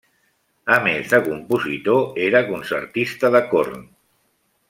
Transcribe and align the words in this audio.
A 0.75 0.77
més 0.87 1.11
de 1.11 1.19
compositor 1.27 2.19
era 2.29 2.43
concertista 2.49 3.33
de 3.37 3.45
corn. 3.53 3.87